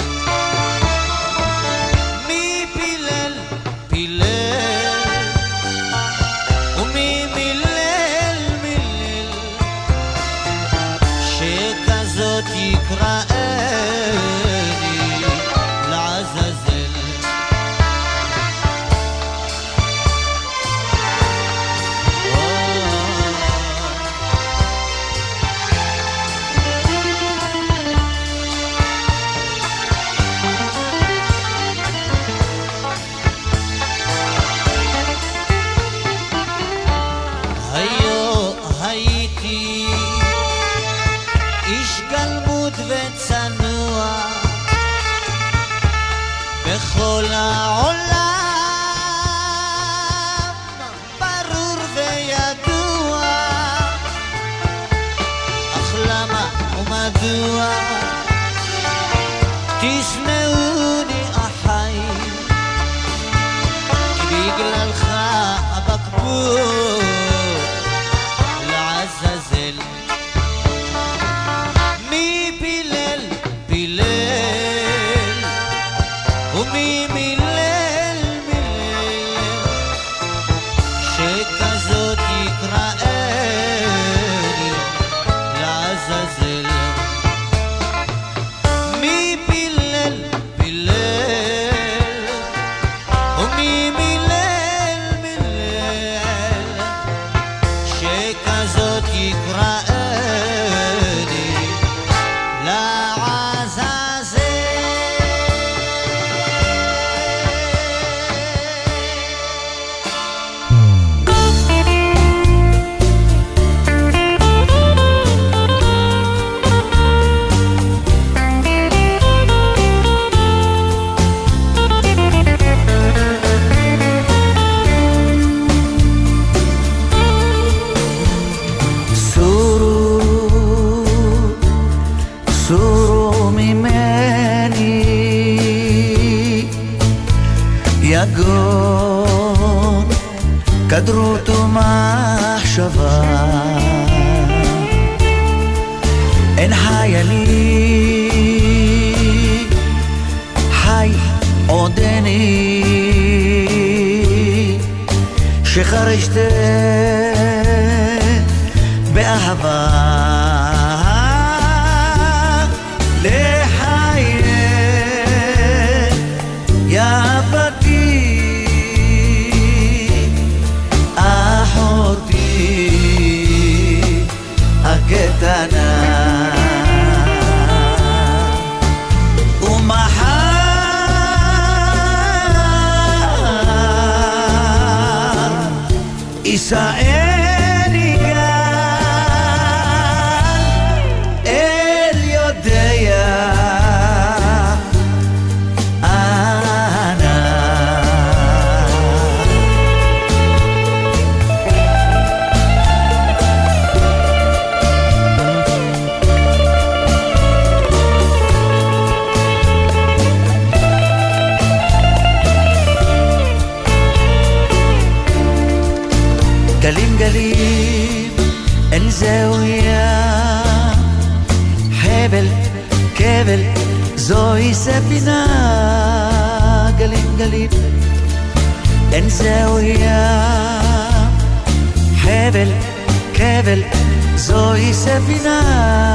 [235.06, 236.05] זוהי ספינה.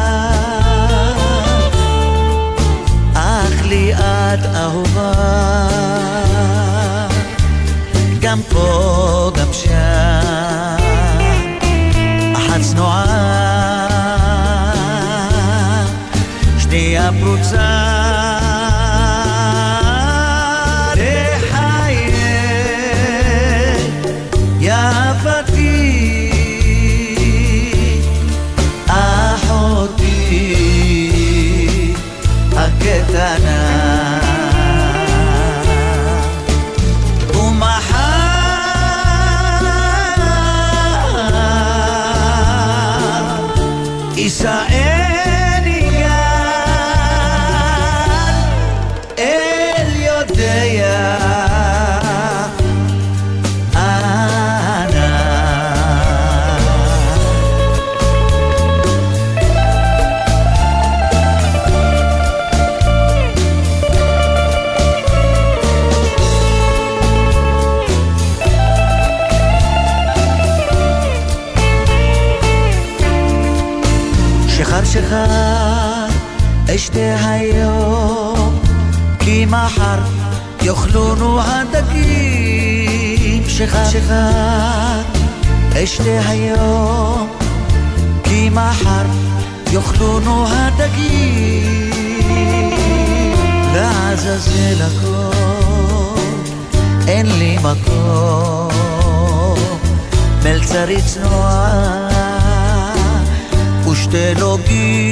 [79.31, 79.99] כי מחר
[80.61, 85.01] יאכלונו הדגים שחר שחר
[85.73, 87.27] אשתה היום
[88.23, 89.05] כי מחר
[89.71, 91.91] יאכלונו הדגים.
[93.73, 96.19] לעזאזל הכל
[97.07, 98.69] אין לי מקום.
[100.43, 102.09] מלצרית צנועה
[103.91, 105.10] ושתי נוגים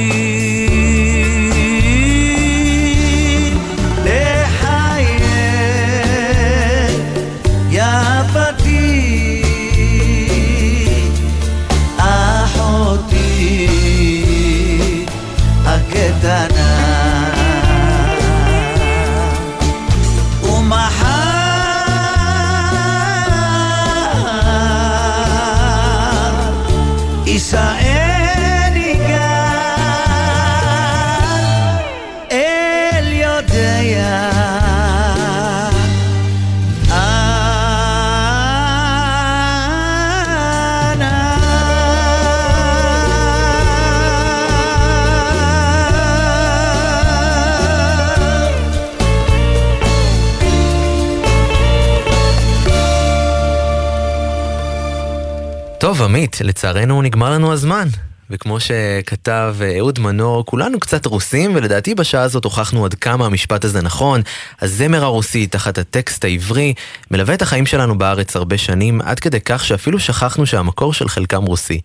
[56.10, 57.88] עמית, לצערנו נגמר לנו הזמן.
[58.30, 63.64] וכמו שכתב אה, אהוד מנור, כולנו קצת רוסים, ולדעתי בשעה הזאת הוכחנו עד כמה המשפט
[63.64, 64.20] הזה נכון.
[64.60, 66.74] הזמר הרוסי תחת הטקסט העברי
[67.10, 71.42] מלווה את החיים שלנו בארץ הרבה שנים, עד כדי כך שאפילו שכחנו שהמקור של חלקם
[71.42, 71.80] רוסי.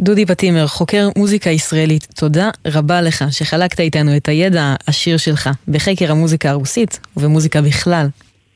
[0.00, 6.10] דודי פטימר, חוקר מוזיקה ישראלית, תודה רבה לך שחלקת איתנו את הידע העשיר שלך בחקר
[6.10, 8.06] המוזיקה הרוסית ובמוזיקה בכלל.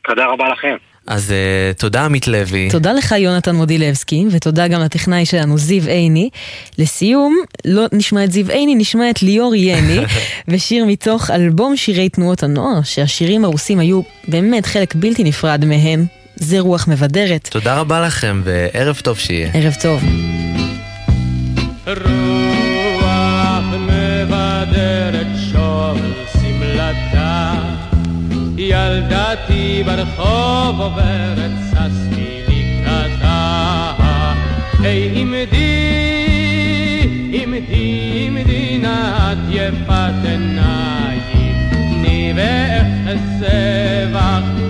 [0.04, 0.89] תודה רבה לכם.
[1.10, 2.68] אז uh, תודה עמית לוי.
[2.70, 6.30] תודה לך יונתן מודילבסקי, ותודה גם לטכנאי שלנו זיו עיני.
[6.78, 9.98] לסיום, לא נשמע את זיו עיני, נשמע את ליאור יני,
[10.48, 16.04] ושיר מתוך אלבום שירי תנועות הנוער, שהשירים הרוסים היו באמת חלק בלתי נפרד מהן.
[16.36, 17.48] זה רוח מבדרת.
[17.52, 19.50] תודה רבה לכם, וערב טוב שיהיה.
[19.54, 20.02] ערב טוב.
[21.86, 25.19] רוח מבדרת
[28.62, 33.92] ילדתי ברחוב עוברת ששתי לקראתה
[34.80, 35.80] היי עמדי
[37.32, 44.69] עמדי עמדי נא את יפת עיניים תני ואחזה בך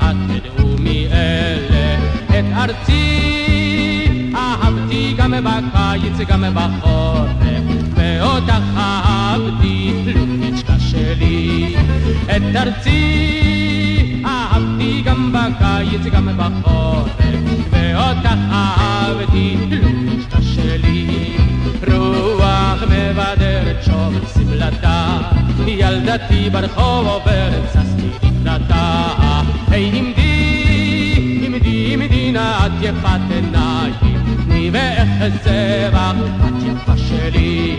[0.00, 1.98] את תדעו מי אלה.
[2.26, 7.30] את ארצי אהבתי גם בקיץ גם בחורף.
[7.94, 11.74] ואותך אהבתי לוביצ'קה שלי
[12.36, 17.10] את ארצי אהבתי גם בקיץ גם בחורף.
[17.70, 21.36] ואותך אהבתי לוביצ'קה שלי
[21.92, 25.18] רוח מבדרת שוב שמלתה.
[25.66, 29.23] ילדתי ברחוב עוברת, ששתי לקראתה.
[29.74, 33.94] היי עמדי, עמדי, עמדי נא את יפת עיניים,
[34.44, 36.14] תני ואחזה בך,
[36.48, 37.76] את יפה שלי.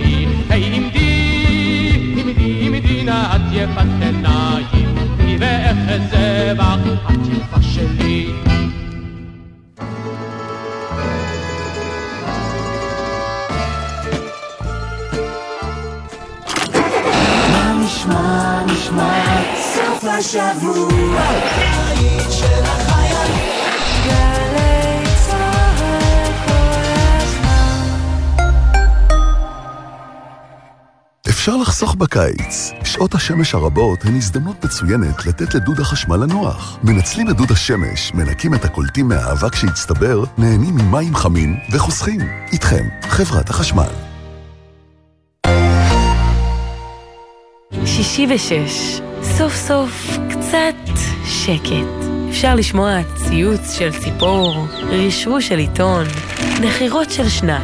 [0.50, 8.32] היי עמדי, עמדי, עמדי נא את יפת עיניים, תני ואחזה בך, את יפה שלי.
[17.80, 19.25] נשמע, נשמע,
[20.06, 21.22] סוף השבוע,
[21.88, 23.50] היית של החיילים.
[24.06, 26.84] גלי צהל כל
[27.22, 27.98] הזמן.
[31.30, 32.72] אפשר לחסוך בקיץ.
[32.84, 36.80] שעות השמש הרבות הן הזדמנות מצוינת לתת לדוד החשמל לנוח.
[36.84, 42.20] מנצלים את דוד השמש, מנקים את הקולטים מהאבק שהצטבר, נהנים ממים חמים וחוסכים.
[42.52, 43.90] איתכם, חברת החשמל.
[47.86, 50.76] שישי ושש, סוף סוף קצת
[51.26, 52.06] שקט.
[52.30, 56.06] אפשר לשמוע ציוץ של ציפור, רשרוש של עיתון,
[56.62, 57.62] נחירות של שנץ.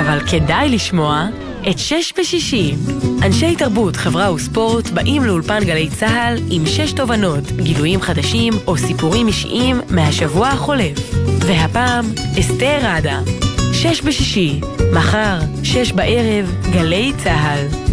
[0.00, 1.26] אבל כדאי לשמוע
[1.70, 2.74] את שש בשישי.
[3.22, 9.28] אנשי תרבות, חברה וספורט באים לאולפן גלי צה"ל עם שש תובנות, גילויים חדשים או סיפורים
[9.28, 11.14] אישיים מהשבוע החולף.
[11.40, 12.04] והפעם,
[12.40, 13.20] אסתר ראדה.
[13.72, 14.60] שש בשישי,
[14.92, 17.86] מחר, שש בערב, גלי צה"ל.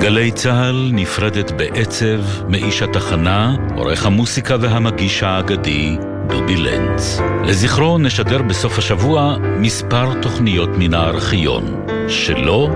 [0.00, 7.20] גלי צה"ל נפרדת בעצב מאיש התחנה, עורך המוסיקה והמגיש האגדי, דובי לנץ.
[7.44, 12.70] לזכרו נשדר בסוף השבוע מספר תוכניות מן הארכיון, שלו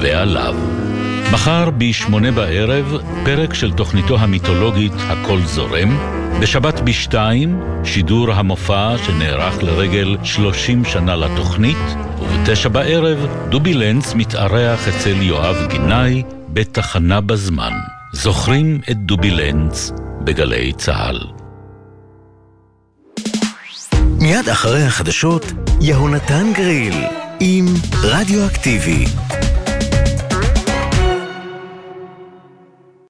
[0.00, 0.54] ועליו.
[1.32, 5.98] מחר בשמונה בערב, פרק של תוכניתו המיתולוגית "הכל זורם",
[6.40, 15.22] בשבת בשתיים, שידור המופע שנערך לרגל 30 שנה לתוכנית, ובתשע בערב, דובי לנץ מתארח אצל
[15.22, 16.22] יואב גינאי
[16.52, 17.72] בתחנה בזמן.
[18.12, 19.92] זוכרים את דובי לנץ
[20.24, 21.20] בגלי צה"ל.
[24.20, 26.94] מיד אחרי החדשות, יהונתן גריל
[27.40, 27.66] עם
[28.02, 29.04] רדיואקטיבי.